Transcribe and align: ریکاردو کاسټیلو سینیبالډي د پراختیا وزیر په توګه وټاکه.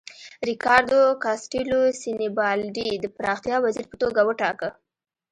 ریکاردو 0.49 1.01
کاسټیلو 1.23 1.79
سینیبالډي 2.01 2.89
د 2.97 3.05
پراختیا 3.15 3.55
وزیر 3.65 3.85
په 3.89 3.95
توګه 4.01 4.21
وټاکه. 4.23 4.69